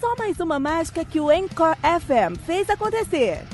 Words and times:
Só 0.00 0.14
mais 0.16 0.40
uma 0.40 0.58
mágica 0.58 1.04
que 1.04 1.20
o 1.20 1.30
Encore 1.30 1.76
FM 1.82 2.38
fez 2.44 2.68
acontecer. 2.68 3.53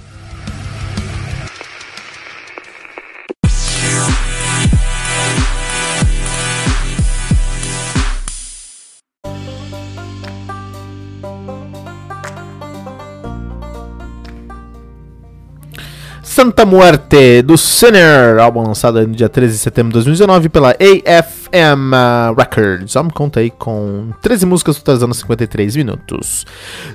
Santa 16.40 16.64
Muerte 16.64 17.42
do 17.42 17.58
Sinner, 17.58 18.38
álbum 18.38 18.62
lançado 18.62 19.06
no 19.06 19.14
dia 19.14 19.28
13 19.28 19.52
de 19.52 19.58
setembro 19.58 19.90
de 19.90 19.96
2019 19.96 20.48
pela 20.48 20.70
AFM 20.70 21.92
Records. 22.34 22.96
Álbum 22.96 23.10
conta 23.10 23.40
aí 23.40 23.50
com 23.50 24.08
13 24.22 24.46
músicas 24.46 24.78
totalizando 24.78 25.12
53 25.12 25.76
minutos. 25.76 26.46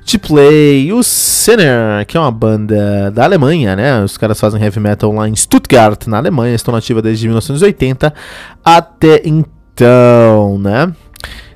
De 0.04 0.18
play, 0.18 0.92
o 0.92 1.04
Sinner, 1.04 2.08
que 2.08 2.18
é 2.18 2.20
uma 2.20 2.32
banda 2.32 3.12
da 3.12 3.24
Alemanha, 3.24 3.76
né? 3.76 4.04
Os 4.04 4.18
caras 4.18 4.40
fazem 4.40 4.60
heavy 4.60 4.80
metal 4.80 5.14
lá 5.14 5.30
em 5.30 5.36
Stuttgart, 5.36 6.08
na 6.08 6.18
Alemanha, 6.18 6.56
estão 6.56 6.74
nativa 6.74 7.00
desde 7.00 7.28
1980 7.28 8.12
até 8.64 9.22
então, 9.24 10.58
né? 10.58 10.92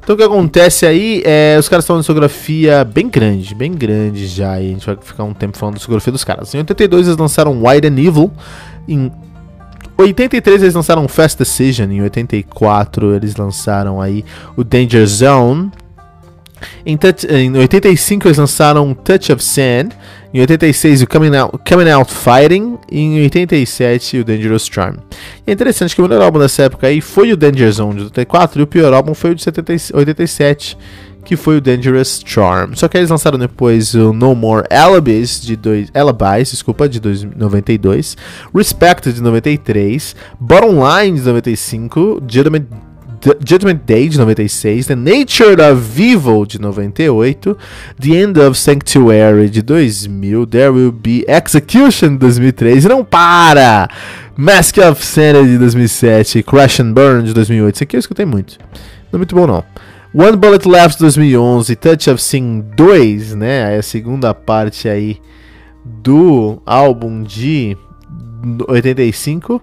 Então 0.09 0.15
o 0.15 0.17
que 0.17 0.23
acontece 0.23 0.87
aí 0.87 1.21
é. 1.23 1.55
Os 1.59 1.69
caras 1.69 1.83
estão 1.83 1.95
uma 1.95 2.01
discografia 2.01 2.83
bem 2.83 3.07
grande, 3.07 3.53
bem 3.53 3.71
grande 3.71 4.25
já. 4.25 4.59
E 4.59 4.65
a 4.65 4.69
gente 4.69 4.83
vai 4.83 4.97
ficar 4.99 5.23
um 5.23 5.35
tempo 5.35 5.55
falando 5.55 5.75
da 5.75 5.77
discografia 5.77 6.11
dos 6.11 6.23
caras. 6.23 6.51
Em 6.55 6.57
82 6.57 7.05
eles 7.05 7.19
lançaram 7.19 7.63
Wide 7.63 7.87
and 7.87 7.99
Evil. 7.99 8.31
Em 8.87 9.11
83 9.95 10.63
eles 10.63 10.73
lançaram 10.73 11.07
Fast 11.07 11.37
Decision. 11.37 11.91
Em 11.91 12.01
84 12.01 13.17
eles 13.17 13.35
lançaram 13.35 14.01
aí 14.01 14.25
o 14.57 14.63
Danger 14.63 15.05
Zone. 15.05 15.69
Em, 16.85 16.97
em 17.29 17.57
85 17.57 18.27
eles 18.27 18.37
lançaram 18.37 18.93
Touch 18.93 19.31
of 19.31 19.43
Sand. 19.43 19.89
Em 20.33 20.41
86 20.41 21.01
o 21.01 21.07
Coming 21.07 21.35
Out, 21.35 21.59
Coming 21.67 21.89
Out 21.89 22.13
Fighting. 22.13 22.77
E 22.91 22.99
em 22.99 23.21
87 23.23 24.19
o 24.19 24.25
Dangerous 24.25 24.67
Charm. 24.71 24.97
E 25.45 25.51
é 25.51 25.53
interessante 25.53 25.95
que 25.95 26.01
o 26.01 26.07
melhor 26.07 26.21
álbum 26.21 26.39
dessa 26.39 26.63
época 26.63 26.87
aí 26.87 27.01
foi 27.01 27.31
o 27.31 27.37
Danger 27.37 27.71
Zone 27.71 27.95
de 27.95 28.03
84 28.05 28.59
e 28.59 28.63
o 28.63 28.67
pior 28.67 28.93
álbum 28.93 29.13
foi 29.13 29.31
o 29.31 29.35
de 29.35 29.43
70, 29.43 29.73
87 29.93 30.77
que 31.29 31.35
foi 31.35 31.57
o 31.57 31.61
Dangerous 31.61 32.21
Charm. 32.25 32.73
Só 32.73 32.87
que 32.87 32.97
eles 32.97 33.09
lançaram 33.09 33.37
depois 33.37 33.93
o 33.93 34.13
No 34.13 34.33
More 34.33 34.65
Alibis 34.71 35.39
de 35.39 35.55
dois, 35.55 35.91
Alibis, 35.93 36.51
desculpa, 36.51 36.89
de 36.89 36.99
dois, 36.99 37.23
92, 37.23 38.17
Respect 38.53 39.13
de 39.13 39.21
93, 39.21 40.15
Bottom 40.39 40.79
Line 40.81 41.19
de 41.19 41.25
95, 41.25 42.23
Judgment 42.27 42.65
Judgment 43.45 43.81
Day 43.85 44.09
de 44.09 44.17
96, 44.17 44.87
The 44.87 44.95
Nature 44.95 45.61
of 45.71 46.01
Evil 46.01 46.45
de 46.45 46.59
98, 46.59 47.57
The 47.99 48.09
End 48.15 48.39
of 48.39 48.57
Sanctuary 48.57 49.49
de 49.49 49.61
2000, 49.61 50.45
There 50.47 50.69
Will 50.69 50.91
Be 50.91 51.25
Execution 51.27 52.13
de 52.13 52.17
2003 52.17 52.85
e 52.85 52.87
não 52.87 53.03
para! 53.03 53.89
Mask 54.37 54.77
of 54.77 55.05
Sanity 55.05 55.49
de 55.49 55.57
2007, 55.57 56.43
Crash 56.43 56.79
and 56.79 56.93
Burn 56.93 57.23
de 57.23 57.33
2008. 57.33 57.75
Isso 57.75 57.83
aqui 57.83 57.95
eu 57.97 57.99
escutei 57.99 58.25
muito. 58.25 58.57
Não 59.11 59.15
é 59.15 59.17
muito 59.17 59.35
bom 59.35 59.45
não. 59.45 59.63
One 60.13 60.37
Bullet 60.37 60.67
Left 60.67 60.97
de 60.97 61.03
2011, 61.03 61.75
Touch 61.75 62.09
of 62.09 62.21
Sin 62.21 62.63
2, 62.75 63.35
né? 63.35 63.75
É 63.75 63.79
a 63.79 63.83
segunda 63.83 64.33
parte 64.33 64.87
aí 64.87 65.17
do 65.83 66.61
álbum 66.65 67.21
de 67.21 67.77
85. 68.67 69.61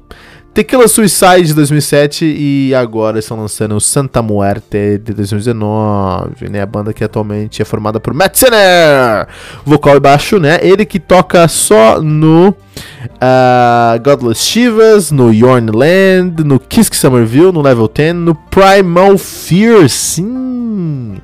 Tequila 0.57 0.89
Suicide 0.89 1.49
de 1.49 1.53
2007 1.53 2.25
e 2.25 2.75
agora 2.75 3.19
estão 3.19 3.39
lançando 3.39 3.77
o 3.77 3.81
Santa 3.81 4.23
Muerte 4.23 4.97
de 4.97 5.13
2019, 5.13 6.49
né? 6.49 6.63
A 6.63 6.67
banda 6.67 6.95
que 6.95 7.05
atualmente 7.05 7.61
é 7.61 7.65
formada 7.67 8.01
por 8.01 8.15
Matt 8.15 8.37
Sinner, 8.37 9.29
vocal 9.67 9.97
e 9.97 10.01
baixo, 10.01 10.39
né? 10.39 10.59
Ele 10.63 10.87
que 10.87 10.99
toca 10.99 11.47
só 11.47 12.01
no 12.01 12.49
uh, 12.49 14.03
Godless 14.03 14.47
Shivas, 14.47 15.11
no 15.11 15.31
Yorn 15.31 15.73
Land, 15.75 16.43
no 16.43 16.59
Kiss 16.59 16.89
Somerville, 16.91 17.53
no 17.53 17.61
Level 17.61 17.87
10, 17.87 18.15
no 18.15 18.35
Primal 18.35 19.19
Fear, 19.19 19.91
sim! 19.91 21.19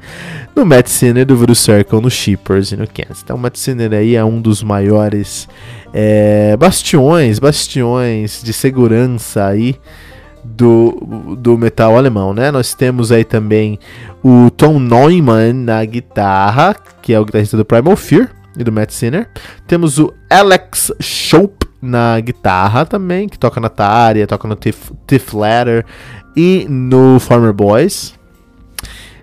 No 0.55 0.67
Matt 0.67 0.89
Sinner 0.89 1.25
do 1.25 1.37
Voodoo 1.37 1.55
Circle, 1.55 2.01
no 2.01 2.11
Shippers 2.11 2.73
e 2.73 2.77
no 2.77 2.87
Kansas. 2.87 3.23
Então 3.25 3.37
o 3.37 3.39
Matt 3.39 3.57
Sinner 3.57 3.93
aí 3.93 4.15
é 4.15 4.25
um 4.25 4.41
dos 4.41 4.63
maiores 4.63 5.49
é, 5.93 6.57
bastiões, 6.57 7.39
bastiões 7.39 8.43
de 8.43 8.53
segurança 8.53 9.47
aí 9.47 9.77
do, 10.45 11.37
do 11.39 11.57
metal 11.57 11.97
alemão, 11.97 12.35
né? 12.35 12.51
Nós 12.51 12.75
temos 12.75 13.11
aí 13.11 13.25
também 13.25 13.79
o 14.23 14.51
Tom 14.51 14.79
Neumann 14.79 15.53
na 15.53 15.85
guitarra, 15.85 16.75
que 17.01 17.13
é 17.13 17.21
o 17.21 17.25
guitarrista 17.25 17.57
do 17.57 17.65
Primal 17.65 17.97
Fear 17.97 18.31
e 18.57 18.63
do 18.63 18.73
Matt 18.73 18.91
Sinner. 18.91 19.29
Temos 19.67 19.99
o 19.99 20.13
Alex 20.29 20.93
Schopp 21.01 21.67
na 21.81 22.21
guitarra 22.21 22.85
também, 22.85 23.29
que 23.29 23.39
toca 23.39 23.61
na 23.61 23.69
Tária, 23.69 24.27
toca 24.27 24.47
no 24.47 24.55
Tiff 24.57 25.35
Ladder 25.35 25.85
e 26.37 26.67
no 26.69 27.19
Farmer 27.19 27.53
Boys. 27.53 28.15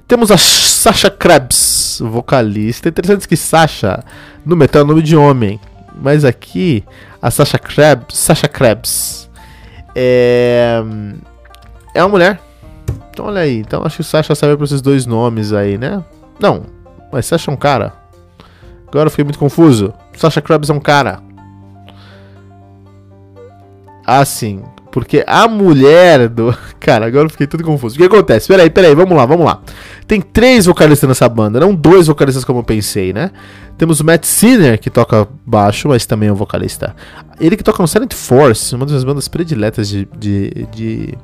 Temos 0.09 0.31
a 0.31 0.37
Sasha 0.37 1.11
Krebs, 1.11 2.01
vocalista. 2.03 2.89
Interessante 2.89 3.27
que 3.27 3.37
Sasha 3.37 4.03
no 4.43 4.55
metal 4.55 4.81
é 4.81 4.85
nome 4.85 5.03
de 5.03 5.15
homem. 5.15 5.59
Mas 6.01 6.25
aqui, 6.25 6.83
a 7.21 7.29
Sasha 7.29 7.59
Krebs, 7.59 8.17
Sasha 8.17 8.47
Krebs 8.47 9.29
é, 9.93 10.81
é 11.93 12.01
uma 12.01 12.09
mulher. 12.09 12.41
Então 13.11 13.27
olha 13.27 13.41
aí. 13.41 13.59
Então 13.59 13.83
acho 13.85 13.97
que 13.97 14.01
o 14.01 14.03
Sasha 14.03 14.33
serve 14.33 14.57
para 14.57 14.65
esses 14.65 14.81
dois 14.81 15.05
nomes 15.05 15.53
aí, 15.53 15.77
né? 15.77 16.03
Não, 16.39 16.63
mas 17.11 17.27
Sasha 17.27 17.51
é 17.51 17.53
um 17.53 17.57
cara. 17.57 17.93
Agora 18.87 19.05
eu 19.05 19.11
fiquei 19.11 19.23
muito 19.23 19.37
confuso. 19.37 19.93
Sasha 20.17 20.41
Krebs 20.41 20.71
é 20.71 20.73
um 20.73 20.79
cara. 20.79 21.19
Ah, 24.03 24.25
sim. 24.25 24.63
Porque 24.91 25.23
a 25.27 25.47
mulher 25.47 26.27
do. 26.27 26.55
Cara, 26.79 27.05
agora 27.05 27.25
eu 27.25 27.29
fiquei 27.29 27.45
tudo 27.45 27.63
confuso. 27.63 27.95
O 27.95 27.97
que 27.97 28.05
acontece? 28.05 28.47
Peraí, 28.47 28.69
peraí, 28.69 28.95
vamos 28.95 29.15
lá, 29.15 29.25
vamos 29.25 29.45
lá. 29.45 29.61
Tem 30.07 30.19
três 30.19 30.65
vocalistas 30.65 31.07
nessa 31.07 31.29
banda, 31.29 31.59
não 31.59 31.75
dois 31.75 32.07
vocalistas 32.07 32.43
como 32.43 32.59
eu 32.59 32.63
pensei, 32.63 33.13
né? 33.13 33.31
Temos 33.77 33.99
o 33.99 34.05
Matt 34.05 34.25
Sinner, 34.25 34.79
que 34.79 34.89
toca 34.89 35.27
baixo, 35.45 35.87
mas 35.87 36.05
também 36.05 36.29
é 36.29 36.31
um 36.31 36.35
vocalista. 36.35 36.95
Ele 37.39 37.55
que 37.55 37.63
toca 37.63 37.81
no 37.81 37.87
Silent 37.87 38.13
Force, 38.13 38.73
uma 38.75 38.85
das 38.85 38.91
minhas 38.91 39.03
bandas 39.03 39.27
prediletas 39.27 39.87
de, 39.87 40.07
de, 40.17 40.67
de, 40.71 41.17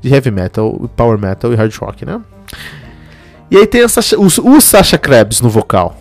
de 0.00 0.08
heavy 0.08 0.30
metal, 0.30 0.88
power 0.96 1.18
metal 1.18 1.52
e 1.52 1.56
hard 1.56 1.74
rock, 1.76 2.06
né? 2.06 2.20
E 3.50 3.56
aí 3.56 3.66
tem 3.66 3.82
essa, 3.82 4.00
o, 4.16 4.26
o 4.26 4.60
Sasha 4.60 4.96
Krebs 4.96 5.40
no 5.40 5.50
vocal. 5.50 5.96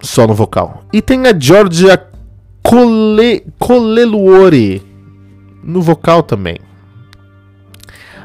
Só 0.00 0.26
no 0.26 0.34
vocal. 0.34 0.82
E 0.92 1.02
tem 1.02 1.26
a 1.26 1.38
Georgia 1.38 2.02
Cole, 2.62 3.44
Coleluori 3.58 4.89
no 5.62 5.82
vocal 5.82 6.22
também. 6.22 6.58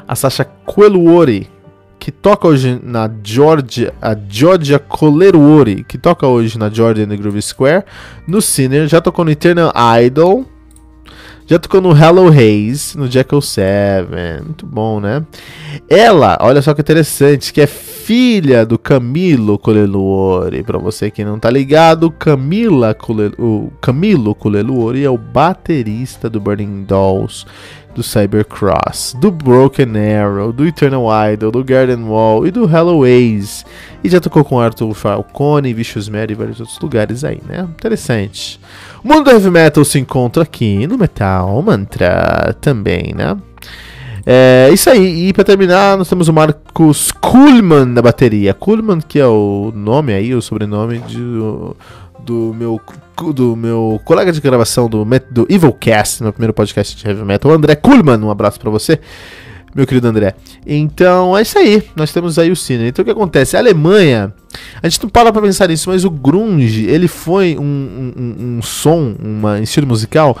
A 0.06 0.14
Sasha 0.14 0.44
Coeluori, 0.44 1.50
que 1.98 2.12
toca 2.12 2.46
hoje 2.46 2.80
na 2.82 3.10
Georgia, 3.22 3.92
a 4.00 4.16
Georgia 4.28 4.78
Coleruori, 4.78 5.82
que 5.82 5.98
toca 5.98 6.26
hoje 6.26 6.58
na 6.58 6.68
Georgia 6.68 7.06
the 7.06 7.16
Groove 7.16 7.42
Square, 7.42 7.84
no 8.28 8.40
Sinner, 8.40 8.86
já 8.86 9.00
tocou 9.00 9.24
no 9.24 9.30
Eternal 9.30 9.72
Idol, 10.04 10.46
Já 11.48 11.60
tocou 11.60 11.80
no 11.80 11.96
Hello 11.96 12.26
Haze, 12.26 12.98
no 12.98 13.08
Jackal 13.08 13.40
7. 13.40 14.08
Muito 14.44 14.66
bom, 14.66 14.98
né? 14.98 15.24
Ela, 15.88 16.36
olha 16.40 16.60
só 16.60 16.74
que 16.74 16.80
interessante, 16.80 17.52
que 17.52 17.60
é 17.60 17.68
filha 17.68 18.66
do 18.66 18.76
Camilo 18.76 19.56
Coleluori. 19.56 20.64
Pra 20.64 20.76
você 20.76 21.08
que 21.08 21.24
não 21.24 21.38
tá 21.38 21.48
ligado, 21.48 22.10
Camila 22.10 22.94
Cole, 22.94 23.32
o 23.38 23.70
Camilo 23.80 24.34
Coleluori 24.34 25.04
é 25.04 25.10
o 25.10 25.16
baterista 25.16 26.28
do 26.28 26.40
Burning 26.40 26.82
Dolls, 26.82 27.46
do 27.94 28.02
Cybercross, 28.02 29.16
do 29.20 29.30
Broken 29.30 29.92
Arrow, 29.96 30.52
do 30.52 30.66
Eternal 30.66 31.06
Idol, 31.32 31.52
do 31.52 31.62
Garden 31.62 32.04
Wall 32.04 32.44
e 32.44 32.50
do 32.50 32.64
Hello 32.64 33.04
Haze. 33.04 33.64
E 34.02 34.08
já 34.08 34.20
tocou 34.20 34.44
com 34.44 34.60
Arthur 34.60 34.92
Falcone, 34.94 35.72
Vicious 35.72 36.08
Mary 36.08 36.32
e 36.32 36.36
vários 36.36 36.58
outros 36.58 36.78
lugares 36.80 37.22
aí, 37.22 37.40
né? 37.48 37.68
Interessante. 37.70 38.60
Mundo 39.06 39.24
do 39.24 39.30
heavy 39.30 39.50
metal 39.50 39.84
se 39.84 39.98
encontra 39.98 40.42
aqui 40.42 40.86
no 40.86 40.98
Metal 40.98 41.62
Mantra 41.62 42.56
também, 42.60 43.14
né? 43.14 43.36
É 44.26 44.68
isso 44.72 44.90
aí. 44.90 45.28
E 45.28 45.32
para 45.32 45.44
terminar, 45.44 45.96
nós 45.96 46.08
temos 46.08 46.26
o 46.26 46.32
Marcos 46.32 47.12
Kuhlmann 47.12 47.86
na 47.86 48.02
bateria. 48.02 48.52
Kuhlmann, 48.52 49.00
que 49.00 49.20
é 49.20 49.26
o 49.26 49.72
nome 49.72 50.12
aí, 50.12 50.34
o 50.34 50.42
sobrenome 50.42 50.98
de, 50.98 51.18
do 52.24 52.52
meu 52.58 52.80
do 53.32 53.56
meu 53.56 54.00
colega 54.04 54.30
de 54.30 54.40
gravação 54.40 54.88
do, 54.88 55.06
do 55.30 55.46
Evilcast, 55.48 56.22
meu 56.22 56.32
primeiro 56.32 56.52
podcast 56.52 56.96
de 56.96 57.08
heavy 57.08 57.24
metal, 57.24 57.52
André 57.52 57.76
Kuhlmann. 57.76 58.22
Um 58.22 58.30
abraço 58.30 58.58
para 58.58 58.70
você, 58.70 58.98
meu 59.76 59.86
querido 59.86 60.08
André. 60.08 60.34
Então 60.66 61.36
é 61.36 61.42
isso 61.42 61.58
aí. 61.58 61.82
Nós 61.94 62.12
temos 62.12 62.38
aí 62.38 62.50
o 62.50 62.56
Cine. 62.56 62.88
Então 62.88 63.02
o 63.02 63.06
que 63.06 63.12
acontece? 63.12 63.56
A 63.56 63.60
Alemanha 63.60 64.32
a 64.82 64.88
gente 64.88 65.02
não 65.02 65.10
para 65.10 65.32
pra 65.32 65.42
pensar 65.42 65.68
nisso, 65.68 65.90
mas 65.90 66.04
o 66.04 66.10
grunge, 66.10 66.86
ele 66.86 67.08
foi 67.08 67.56
um, 67.58 68.12
um, 68.16 68.56
um 68.58 68.62
som, 68.62 69.14
um 69.22 69.62
estilo 69.62 69.86
musical 69.86 70.36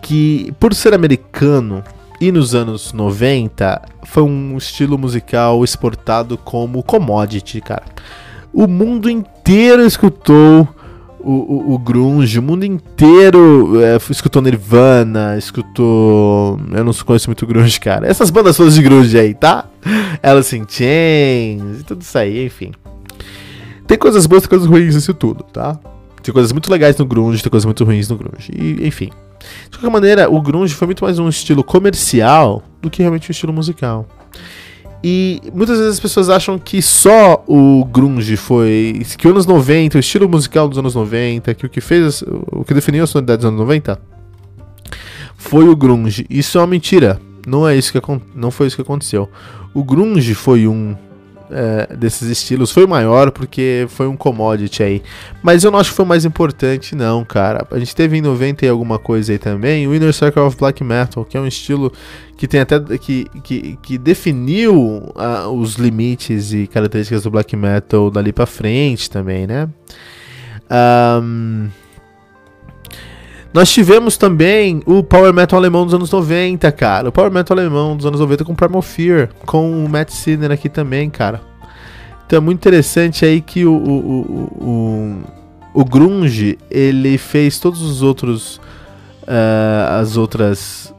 que, 0.00 0.52
por 0.58 0.74
ser 0.74 0.94
americano 0.94 1.84
e 2.20 2.32
nos 2.32 2.54
anos 2.54 2.92
90, 2.92 3.82
foi 4.04 4.22
um 4.22 4.56
estilo 4.56 4.96
musical 4.96 5.62
exportado 5.64 6.38
como 6.38 6.82
commodity, 6.82 7.60
cara. 7.60 7.84
O 8.52 8.66
mundo 8.66 9.10
inteiro 9.10 9.84
escutou 9.84 10.68
o, 11.24 11.30
o, 11.30 11.74
o, 11.74 11.78
grunge, 11.78 12.38
o 12.38 12.42
mundo 12.42 12.64
inteiro 12.64 13.80
é, 13.80 13.96
escutou 14.10 14.42
Nirvana, 14.42 15.36
escutou. 15.38 16.60
Eu 16.72 16.84
não 16.84 16.92
conheço 16.92 17.28
muito 17.28 17.46
grunge, 17.46 17.78
cara. 17.80 18.06
Essas 18.06 18.30
bandas 18.30 18.56
todas 18.56 18.74
de 18.74 18.82
grunge 18.82 19.18
aí, 19.18 19.34
tá? 19.34 19.66
Alice 20.22 20.56
in 20.56 20.64
Chains 20.68 21.80
e 21.80 21.84
tudo 21.84 22.02
isso 22.02 22.18
aí, 22.18 22.46
enfim. 22.46 22.72
Tem 23.86 23.98
coisas 23.98 24.26
boas 24.26 24.44
e 24.44 24.48
coisas 24.48 24.66
ruins 24.66 24.94
nisso 24.94 25.14
tudo, 25.14 25.44
tá? 25.44 25.78
Tem 26.22 26.32
coisas 26.32 26.52
muito 26.52 26.70
legais 26.70 26.96
no 26.96 27.04
grunge, 27.04 27.42
tem 27.42 27.50
coisas 27.50 27.64
muito 27.64 27.84
ruins 27.84 28.08
no 28.08 28.16
grunge. 28.16 28.52
E, 28.56 28.86
enfim. 28.86 29.10
De 29.64 29.78
qualquer 29.78 29.90
maneira, 29.90 30.30
o 30.30 30.40
grunge 30.40 30.74
foi 30.74 30.86
muito 30.86 31.04
mais 31.04 31.18
um 31.18 31.28
estilo 31.28 31.64
comercial 31.64 32.62
do 32.80 32.88
que 32.88 33.02
realmente 33.02 33.28
um 33.28 33.32
estilo 33.32 33.52
musical. 33.52 34.06
E 35.04 35.40
muitas 35.52 35.78
vezes 35.78 35.94
as 35.94 36.00
pessoas 36.00 36.28
acham 36.28 36.58
que 36.58 36.80
só 36.80 37.42
o 37.46 37.84
grunge 37.84 38.36
foi. 38.36 39.04
que 39.18 39.26
os 39.26 39.32
anos 39.32 39.46
90, 39.46 39.96
o 39.96 40.00
estilo 40.00 40.28
musical 40.28 40.68
dos 40.68 40.78
anos 40.78 40.94
90, 40.94 41.54
que 41.54 41.66
o 41.66 41.68
que 41.68 41.80
fez. 41.80 42.22
o 42.22 42.64
que 42.64 42.72
definiu 42.72 43.02
a 43.02 43.06
sonoridade 43.06 43.38
dos 43.38 43.46
anos 43.46 43.58
90 43.58 44.00
foi 45.36 45.68
o 45.68 45.74
grunge. 45.74 46.24
Isso 46.30 46.56
é 46.58 46.60
uma 46.60 46.68
mentira. 46.68 47.20
Não 47.46 47.66
é 47.66 47.76
isso 47.76 47.92
que 47.92 48.00
não 48.34 48.52
foi 48.52 48.68
isso 48.68 48.76
que 48.76 48.82
aconteceu. 48.82 49.28
O 49.74 49.82
grunge 49.82 50.34
foi 50.34 50.68
um 50.68 50.96
é, 51.52 51.94
desses 51.96 52.28
estilos 52.28 52.70
foi 52.70 52.86
maior 52.86 53.30
porque 53.30 53.86
foi 53.88 54.06
um 54.08 54.16
commodity 54.16 54.82
aí. 54.82 55.02
Mas 55.42 55.64
eu 55.64 55.70
não 55.70 55.78
acho 55.78 55.90
que 55.90 55.96
foi 55.96 56.04
o 56.04 56.08
mais 56.08 56.24
importante, 56.24 56.94
não, 56.94 57.24
cara. 57.24 57.66
A 57.70 57.78
gente 57.78 57.94
teve 57.94 58.16
em 58.16 58.20
90 58.20 58.64
e 58.64 58.68
alguma 58.68 58.98
coisa 58.98 59.32
aí 59.32 59.38
também, 59.38 59.86
o 59.86 59.94
Inner 59.94 60.12
Circle 60.12 60.42
of 60.42 60.56
Black 60.56 60.82
Metal, 60.82 61.24
que 61.24 61.36
é 61.36 61.40
um 61.40 61.46
estilo 61.46 61.92
que 62.36 62.48
tem 62.48 62.60
até 62.60 62.80
que, 62.98 63.26
que, 63.44 63.78
que 63.80 63.96
definiu 63.96 64.74
uh, 64.74 65.48
os 65.48 65.74
limites 65.76 66.52
e 66.52 66.66
características 66.66 67.22
do 67.22 67.30
black 67.30 67.54
metal 67.54 68.10
dali 68.10 68.32
para 68.32 68.46
frente 68.46 69.08
também, 69.08 69.46
né? 69.46 69.68
Um, 71.22 71.68
nós 73.52 73.70
tivemos 73.70 74.16
também 74.16 74.82
o 74.86 75.02
Power 75.02 75.32
Metal 75.32 75.58
alemão 75.58 75.84
dos 75.84 75.94
anos 75.94 76.10
90, 76.10 76.72
cara. 76.72 77.10
O 77.10 77.12
Power 77.12 77.30
Metal 77.30 77.56
alemão 77.56 77.96
dos 77.96 78.06
anos 78.06 78.18
90 78.18 78.44
com 78.44 78.54
Primal 78.54 78.80
Fear, 78.80 79.28
com 79.44 79.84
o 79.84 79.88
Matt 79.88 80.10
Sinner 80.10 80.50
aqui 80.50 80.68
também, 80.68 81.10
cara. 81.10 81.40
Então 82.26 82.38
é 82.38 82.40
muito 82.40 82.58
interessante 82.58 83.26
aí 83.26 83.42
que 83.42 83.66
o, 83.66 83.74
o, 83.74 85.18
o, 85.74 85.80
o, 85.80 85.84
Grunge, 85.84 86.58
ele 86.70 87.18
fez 87.18 87.58
todos 87.58 87.82
os 87.82 88.02
outros... 88.02 88.60
Uh, 89.22 90.00
as 90.00 90.16
outras 90.16 90.92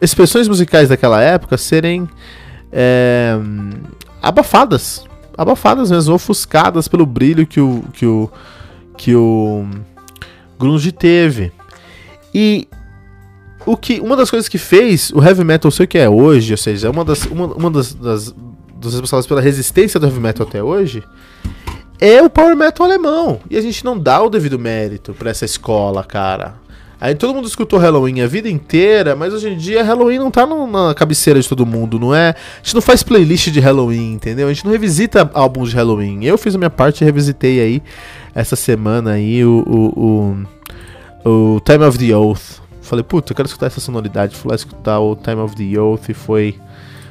expressões 0.00 0.46
musicais 0.46 0.88
daquela 0.88 1.22
época 1.22 1.56
serem 1.56 2.08
é, 2.72 3.34
abafadas. 4.20 5.06
Abafadas 5.36 5.90
mesmo, 5.90 6.14
ofuscadas 6.14 6.88
pelo 6.88 7.06
brilho 7.06 7.46
que 7.46 7.60
o, 7.60 7.82
que 7.92 8.04
o, 8.04 8.30
que 8.96 9.14
o 9.14 9.66
grunge 10.58 10.92
teve. 10.92 11.52
E 12.34 12.68
o 13.64 13.76
que 13.76 14.00
uma 14.00 14.16
das 14.16 14.30
coisas 14.30 14.48
que 14.48 14.58
fez 14.58 15.10
o 15.10 15.22
heavy 15.22 15.44
metal 15.44 15.70
ser 15.70 15.84
o 15.84 15.88
que 15.88 15.98
é 15.98 16.08
hoje, 16.08 16.52
ou 16.52 16.58
seja, 16.58 16.90
uma 16.90 17.04
das 17.04 17.24
uma, 17.26 17.46
uma 17.46 17.70
das, 17.70 17.92
das 17.94 18.34
dos 18.74 18.92
responsáveis 18.92 19.26
pela 19.26 19.40
resistência 19.40 19.98
do 19.98 20.06
heavy 20.06 20.20
metal 20.20 20.46
até 20.46 20.62
hoje, 20.62 21.02
é 22.00 22.22
o 22.22 22.30
power 22.30 22.56
metal 22.56 22.86
alemão. 22.86 23.40
E 23.50 23.56
a 23.56 23.60
gente 23.60 23.84
não 23.84 23.98
dá 23.98 24.22
o 24.22 24.30
devido 24.30 24.58
mérito 24.58 25.12
para 25.12 25.30
essa 25.30 25.44
escola, 25.44 26.04
cara. 26.04 26.54
Aí 27.00 27.14
todo 27.14 27.32
mundo 27.32 27.46
escutou 27.46 27.78
Halloween 27.78 28.22
a 28.22 28.26
vida 28.26 28.48
inteira, 28.48 29.14
mas 29.14 29.32
hoje 29.32 29.50
em 29.50 29.56
dia 29.56 29.84
Halloween 29.84 30.18
não 30.18 30.32
tá 30.32 30.44
no, 30.44 30.66
na 30.66 30.92
cabeceira 30.94 31.40
de 31.40 31.48
todo 31.48 31.64
mundo, 31.64 31.96
não 31.98 32.12
é? 32.12 32.30
A 32.30 32.62
gente 32.62 32.74
não 32.74 32.82
faz 32.82 33.04
playlist 33.04 33.50
de 33.50 33.60
Halloween, 33.60 34.14
entendeu? 34.14 34.48
A 34.48 34.52
gente 34.52 34.64
não 34.64 34.72
revisita 34.72 35.30
álbuns 35.32 35.70
de 35.70 35.76
Halloween. 35.76 36.24
Eu 36.24 36.36
fiz 36.36 36.56
a 36.56 36.58
minha 36.58 36.70
parte 36.70 37.02
e 37.02 37.04
revisitei 37.04 37.60
aí 37.60 37.82
essa 38.38 38.54
semana 38.54 39.12
aí 39.14 39.44
o, 39.44 39.64
o, 39.66 40.46
o, 41.24 41.56
o 41.56 41.60
Time 41.60 41.84
of 41.84 41.98
the 41.98 42.16
Oath. 42.16 42.62
Falei, 42.80 43.02
puta, 43.02 43.32
eu 43.32 43.36
quero 43.36 43.46
escutar 43.46 43.66
essa 43.66 43.80
sonoridade. 43.80 44.36
Fui 44.36 44.48
lá 44.48 44.54
escutar 44.54 45.00
o 45.00 45.16
Time 45.16 45.40
of 45.40 45.56
the 45.56 45.78
Oath 45.80 46.08
e 46.08 46.14
foi, 46.14 46.54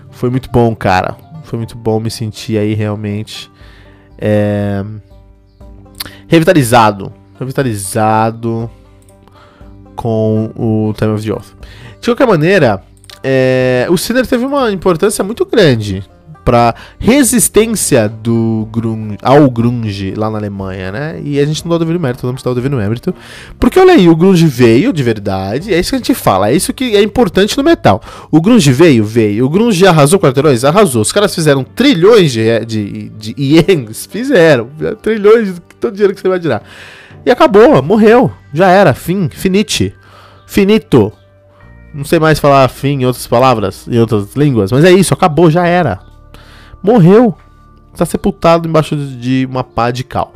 foi 0.10 0.30
muito 0.30 0.50
bom, 0.50 0.74
cara. 0.74 1.18
Foi 1.44 1.58
muito 1.58 1.78
bom 1.78 2.00
me 2.00 2.10
sentir 2.10 2.58
aí 2.58 2.74
realmente 2.74 3.52
é, 4.18 4.86
revitalizado. 6.30 7.12
Revitalizado 7.38 8.72
com 9.98 10.50
o 10.56 10.94
Time 10.98 11.12
of 11.12 11.28
the 11.28 11.34
Oath. 11.34 11.48
De 12.00 12.10
qualquer 12.10 12.26
maneira, 12.26 12.82
é, 13.22 13.86
o 13.90 13.98
Sinner 13.98 14.26
teve 14.26 14.46
uma 14.46 14.72
importância 14.72 15.26
muito 15.26 15.46
grande 15.46 16.06
para 16.48 16.76
resistência 16.98 18.08
do 18.08 18.70
grunge, 18.72 19.18
ao 19.22 19.52
grunge 19.52 20.14
lá 20.16 20.32
na 20.32 20.38
Alemanha, 20.38 20.94
né? 20.94 21.22
E 21.22 21.42
a 21.42 21.46
gente 21.46 21.66
não 21.66 21.72
dá 21.72 21.76
o 21.76 21.80
devido 21.80 22.00
mérito, 22.00 22.26
não 22.26 22.36
está 22.36 22.50
o 22.50 22.56
devido 22.56 22.78
mérito. 22.78 23.14
Porque 23.60 23.78
olha 23.78 23.92
aí, 23.92 24.08
o 24.08 24.16
grunge 24.16 24.48
veio 24.48 24.94
de 24.94 25.04
verdade, 25.04 25.74
é 25.74 25.78
isso 25.78 25.90
que 25.90 25.96
a 25.96 26.00
gente 26.00 26.14
fala, 26.14 26.50
é 26.50 26.56
isso 26.56 26.72
que 26.72 26.96
é 26.96 27.04
importante 27.04 27.58
no 27.58 27.66
metal. 27.66 28.02
O 28.32 28.40
grunge 28.40 28.72
veio, 28.72 29.04
veio. 29.04 29.46
O 29.46 29.50
grunge 29.50 29.86
arrasou 29.86 30.18
quarteirões? 30.22 30.64
Arrasou. 30.64 31.02
Os 31.02 31.12
caras 31.12 31.36
fizeram 31.36 31.66
trilhões 31.66 32.32
de, 32.32 32.66
de, 32.66 33.10
de 33.10 33.36
ienes, 33.38 34.06
fizeram. 34.10 34.70
Trilhões 35.02 35.54
de 35.54 35.60
todo 35.82 35.96
dinheiro 35.96 36.16
que 36.16 36.22
você 36.22 36.30
vai 36.30 36.40
tirar. 36.40 36.64
E 37.26 37.30
acabou, 37.30 37.84
morreu. 37.84 38.32
Já 38.54 38.70
era, 38.70 38.94
fim, 38.94 39.28
finite. 39.28 39.94
Finito. 40.46 41.12
Não 41.94 42.06
sei 42.06 42.20
mais 42.20 42.40
falar 42.40 42.66
fim 42.70 43.02
em 43.02 43.06
outras 43.06 43.28
palavras, 43.28 43.86
em 43.86 44.00
outras 44.00 44.34
línguas, 44.34 44.72
mas 44.72 44.86
é 44.86 44.92
isso, 44.92 45.14
acabou, 45.14 45.52
já 45.52 45.66
era 45.68 46.07
morreu. 46.82 47.36
Está 47.94 48.06
sepultado 48.06 48.68
embaixo 48.68 48.96
de 48.96 49.48
uma 49.50 49.64
pá 49.64 49.90
de 49.90 50.04
cal. 50.04 50.34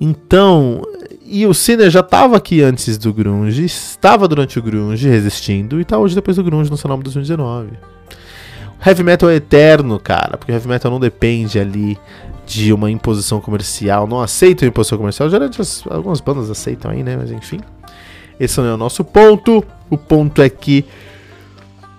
Então, 0.00 0.82
e 1.24 1.46
o 1.46 1.54
Sinner 1.54 1.90
já 1.90 2.00
estava 2.00 2.36
aqui 2.36 2.62
antes 2.62 2.98
do 2.98 3.12
Grunge, 3.12 3.64
estava 3.64 4.28
durante 4.28 4.58
o 4.58 4.62
Grunge 4.62 5.08
resistindo 5.08 5.78
e 5.78 5.82
está 5.82 5.98
hoje 5.98 6.14
depois 6.14 6.36
do 6.36 6.44
Grunge 6.44 6.70
no 6.70 6.76
seu 6.76 6.88
nome 6.88 7.02
2019. 7.02 7.70
O 7.70 8.88
heavy 8.88 9.02
metal 9.02 9.30
é 9.30 9.36
eterno, 9.36 9.98
cara, 9.98 10.36
porque 10.36 10.52
heavy 10.52 10.68
metal 10.68 10.92
não 10.92 11.00
depende 11.00 11.58
ali 11.58 11.98
de 12.46 12.72
uma 12.72 12.90
imposição 12.90 13.40
comercial, 13.40 14.06
não 14.06 14.20
aceita 14.20 14.66
imposição 14.66 14.98
comercial. 14.98 15.30
Geralmente 15.30 15.58
algumas 15.90 16.20
bandas 16.20 16.50
aceitam 16.50 16.90
aí, 16.90 17.02
né? 17.02 17.16
Mas 17.16 17.30
enfim. 17.30 17.60
Esse 18.38 18.60
não 18.60 18.68
é 18.68 18.74
o 18.74 18.76
nosso 18.76 19.04
ponto. 19.04 19.64
O 19.88 19.96
ponto 19.96 20.42
é 20.42 20.48
que 20.48 20.84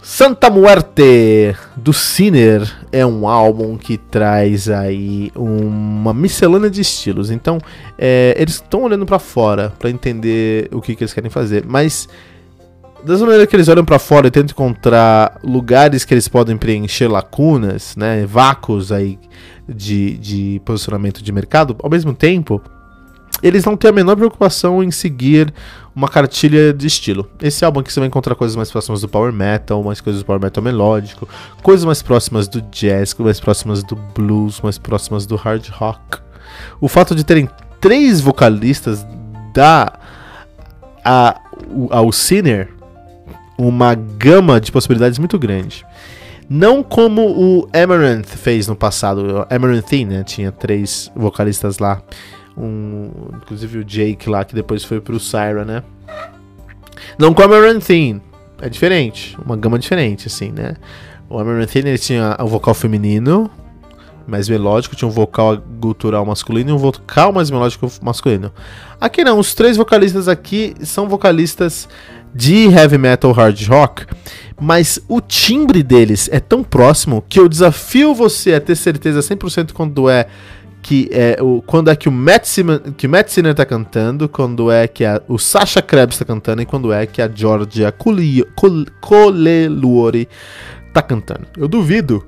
Santa 0.07 0.51
Muerte 0.51 1.55
do 1.75 1.91
Sinner 1.91 2.61
é 2.91 3.03
um 3.03 3.27
álbum 3.27 3.75
que 3.75 3.97
traz 3.97 4.69
aí 4.69 5.31
uma 5.35 6.13
miscelânea 6.13 6.69
de 6.69 6.79
estilos. 6.79 7.31
Então, 7.31 7.57
é, 7.97 8.35
eles 8.37 8.53
estão 8.53 8.83
olhando 8.83 9.03
para 9.03 9.17
fora 9.17 9.73
para 9.79 9.89
entender 9.89 10.69
o 10.71 10.79
que, 10.79 10.95
que, 10.95 11.03
eles 11.03 11.11
querem 11.11 11.31
fazer, 11.31 11.65
mas 11.65 12.07
da 13.03 13.17
maneira 13.17 13.47
que 13.47 13.55
eles 13.55 13.67
olham 13.67 13.83
para 13.83 13.97
fora 13.97 14.27
e 14.27 14.31
tentam 14.31 14.53
encontrar 14.53 15.39
lugares 15.43 16.05
que 16.05 16.13
eles 16.13 16.27
podem 16.27 16.55
preencher 16.55 17.07
lacunas, 17.07 17.95
né, 17.95 18.27
vácuos 18.27 18.91
aí 18.91 19.17
de, 19.67 20.17
de 20.17 20.61
posicionamento 20.63 21.23
de 21.23 21.31
mercado, 21.31 21.75
ao 21.81 21.89
mesmo 21.89 22.13
tempo, 22.13 22.61
eles 23.45 23.63
não 23.63 23.77
têm 23.77 23.91
a 23.91 23.93
menor 23.93 24.15
preocupação 24.15 24.83
em 24.83 24.89
seguir 24.89 25.53
uma 25.95 26.07
cartilha 26.07 26.73
de 26.73 26.87
estilo. 26.87 27.29
Esse 27.39 27.63
álbum 27.63 27.79
aqui 27.79 27.93
você 27.93 27.99
vai 27.99 28.07
encontrar 28.07 28.33
coisas 28.33 28.55
mais 28.55 28.71
próximas 28.71 29.01
do 29.01 29.07
power 29.07 29.31
metal, 29.31 29.83
mais 29.83 30.01
coisas 30.01 30.23
do 30.23 30.25
power 30.25 30.41
metal 30.41 30.63
melódico, 30.63 31.29
coisas 31.61 31.85
mais 31.85 32.01
próximas 32.01 32.47
do 32.47 32.59
jazz, 32.63 33.15
mais 33.19 33.39
próximas 33.39 33.83
do 33.83 33.95
blues, 33.95 34.59
mais 34.61 34.79
próximas 34.79 35.27
do 35.27 35.35
hard 35.35 35.67
rock. 35.69 36.17
O 36.81 36.87
fato 36.87 37.13
de 37.13 37.23
terem 37.23 37.47
três 37.79 38.19
vocalistas 38.19 39.05
dá 39.53 39.93
a, 41.03 41.39
ao 41.91 42.11
Sinner 42.11 42.69
uma 43.55 43.93
gama 43.93 44.59
de 44.59 44.71
possibilidades 44.71 45.19
muito 45.19 45.37
grande. 45.37 45.85
Não 46.49 46.81
como 46.81 47.21
o 47.21 47.69
Amaranth 47.71 48.25
fez 48.25 48.67
no 48.67 48.75
passado. 48.75 49.45
Amaranthine, 49.51 50.17
né? 50.17 50.23
Tinha 50.23 50.51
três 50.51 51.11
vocalistas 51.15 51.77
lá. 51.77 52.01
Um, 52.57 53.09
inclusive 53.35 53.79
o 53.79 53.83
Jake 53.83 54.29
lá, 54.29 54.45
que 54.45 54.55
depois 54.55 54.83
foi 54.83 55.01
pro 55.01 55.19
Syra, 55.19 55.65
né? 55.65 55.83
Não 57.19 57.33
como 57.33 57.53
o 57.53 57.57
Amaranthine. 57.57 58.21
É 58.61 58.69
diferente. 58.69 59.37
Uma 59.45 59.57
gama 59.57 59.77
diferente, 59.77 60.27
assim, 60.27 60.51
né? 60.51 60.75
O 61.29 61.37
Amaranthine 61.37 61.89
ele 61.89 61.97
tinha 61.97 62.37
o 62.39 62.47
vocal 62.47 62.73
feminino, 62.73 63.49
mais 64.27 64.49
melódico, 64.49 64.95
tinha 64.95 65.07
um 65.07 65.11
vocal 65.11 65.57
gutural 65.57 66.25
masculino 66.25 66.69
e 66.69 66.73
um 66.73 66.77
vocal 66.77 67.31
mais 67.31 67.49
melódico 67.51 67.91
masculino. 68.01 68.51
Aqui 68.99 69.23
não, 69.23 69.39
os 69.39 69.53
três 69.53 69.77
vocalistas 69.77 70.27
aqui 70.27 70.73
são 70.81 71.07
vocalistas 71.07 71.87
de 72.33 72.65
heavy 72.65 72.97
metal 72.97 73.31
hard 73.31 73.67
rock, 73.67 74.05
mas 74.59 74.99
o 75.07 75.21
timbre 75.21 75.83
deles 75.83 76.29
é 76.31 76.39
tão 76.39 76.63
próximo 76.63 77.23
que 77.27 77.39
eu 77.39 77.47
desafio 77.47 78.13
você 78.13 78.53
a 78.53 78.61
ter 78.61 78.75
certeza 78.75 79.19
100% 79.19 79.71
quando 79.73 80.09
é 80.09 80.27
que 80.85 81.09
é 81.11 81.41
o 81.41 81.63
quando 81.63 81.89
é 81.89 81.95
que 81.95 82.07
o 82.07 82.11
Matt 82.11 82.45
Sinner, 82.45 82.79
que 82.95 83.07
Matt 83.07 83.29
Sinner 83.29 83.55
tá 83.55 83.65
cantando, 83.65 84.29
quando 84.29 84.69
é 84.69 84.87
que 84.87 85.03
a, 85.03 85.19
o 85.27 85.39
Sasha 85.39 85.81
Krebs 85.81 86.19
tá 86.19 86.23
cantando 86.23 86.61
e 86.61 86.65
quando 86.65 86.93
é 86.93 87.07
que 87.07 87.23
a 87.23 87.27
Georgia 87.27 87.91
Coleluori 89.01 90.29
tá 90.93 91.01
cantando. 91.01 91.47
Eu 91.57 91.67
duvido 91.67 92.23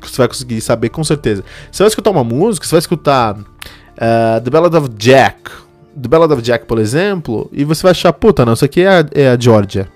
que 0.00 0.10
você 0.10 0.16
vai 0.16 0.26
conseguir 0.26 0.60
saber 0.60 0.88
com 0.88 1.04
certeza. 1.04 1.44
Você 1.70 1.84
vai 1.84 1.88
escutar 1.88 2.10
uma 2.10 2.24
música, 2.24 2.66
você 2.66 2.72
vai 2.72 2.80
escutar 2.80 3.36
uh, 3.38 4.40
The 4.42 4.50
Ballad 4.50 4.76
of 4.76 4.88
Jack, 4.98 5.52
The 5.94 6.08
Ballad 6.08 6.32
of 6.32 6.42
Jack, 6.42 6.66
por 6.66 6.80
exemplo, 6.80 7.48
e 7.52 7.62
você 7.62 7.84
vai 7.84 7.92
achar, 7.92 8.12
puta, 8.12 8.44
não, 8.44 8.54
isso 8.54 8.64
aqui 8.64 8.80
é 8.82 8.88
a, 8.88 9.06
é 9.12 9.28
a 9.28 9.38
Georgia. 9.38 9.88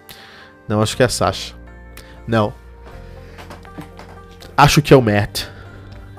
Não, 0.68 0.80
acho 0.80 0.96
que 0.96 1.02
é 1.02 1.06
a 1.06 1.08
Sasha. 1.08 1.52
Não. 2.28 2.54
Acho 4.56 4.80
que 4.80 4.94
é 4.94 4.96
o 4.96 5.02
Matt. 5.02 5.58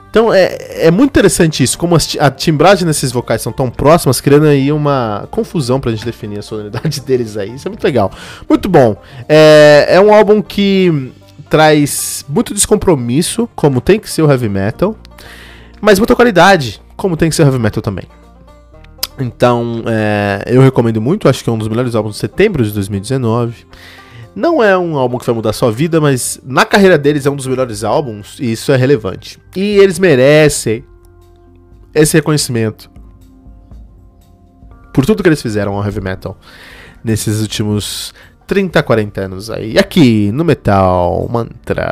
Então 0.10 0.34
é, 0.34 0.88
é 0.88 0.92
muito 0.92 1.12
interessante 1.12 1.64
isso, 1.64 1.78
como 1.78 1.96
a 1.96 2.32
timbragem 2.32 2.86
desses 2.86 3.12
vocais 3.12 3.42
são 3.42 3.52
tão 3.52 3.70
próximas, 3.70 4.20
criando 4.20 4.48
aí 4.48 4.72
uma 4.72 5.28
confusão 5.30 5.80
pra 5.80 5.92
gente 5.92 6.04
definir 6.04 6.40
a 6.40 6.42
sonoridade 6.42 7.02
deles 7.06 7.38
aí. 7.38 7.54
Isso 7.54 7.68
é 7.68 7.70
muito 7.70 7.84
legal. 7.84 8.12
Muito 8.50 8.68
bom. 8.68 8.96
É, 9.28 9.86
é 9.90 10.02
um 10.02 10.14
álbum 10.14 10.42
que 10.42 11.12
traz 11.50 12.26
muito 12.28 12.54
descompromisso, 12.54 13.48
como 13.56 13.82
tem 13.82 14.00
que 14.00 14.10
ser 14.10 14.22
o 14.22 14.32
heavy 14.32 14.50
metal, 14.50 14.96
mas 15.82 16.00
muita 16.00 16.16
qualidade, 16.16 16.82
como 16.96 17.16
tem 17.16 17.30
que 17.30 17.36
ser 17.36 17.44
o 17.44 17.46
heavy 17.46 17.60
metal 17.60 17.82
também. 17.82 18.06
Então, 19.20 19.84
é, 19.86 20.44
eu 20.48 20.62
recomendo 20.62 21.02
muito, 21.02 21.28
acho 21.28 21.44
que 21.44 21.50
é 21.50 21.54
um 21.54 21.58
dos 21.58 21.68
melhores 21.68 21.94
álbuns 21.94 22.16
de 22.16 22.20
setembro 22.20 22.64
de 22.64 22.72
2019. 22.72 23.66
Não 24.40 24.64
é 24.64 24.78
um 24.78 24.96
álbum 24.96 25.18
que 25.18 25.26
vai 25.26 25.36
mudar 25.36 25.52
sua 25.52 25.70
vida, 25.70 26.00
mas 26.00 26.40
na 26.46 26.64
carreira 26.66 26.98
deles 26.98 27.26
é 27.26 27.30
um 27.30 27.36
dos 27.36 27.46
melhores 27.46 27.84
álbuns 27.84 28.38
e 28.40 28.54
isso 28.54 28.72
é 28.72 28.78
relevante. 28.78 29.38
E 29.54 29.78
eles 29.78 30.00
merecem 30.00 30.82
esse 31.94 32.16
reconhecimento 32.16 32.90
por 34.94 35.06
tudo 35.06 35.22
que 35.22 35.28
eles 35.28 35.42
fizeram 35.42 35.74
ao 35.74 35.84
heavy 35.84 36.00
metal 36.00 36.38
nesses 37.04 37.42
últimos 37.42 38.14
30, 38.48 38.82
40 38.82 39.22
anos 39.22 39.50
aí. 39.50 39.78
Aqui 39.78 40.32
no 40.32 40.46
Metal 40.46 41.28
Mantra. 41.30 41.92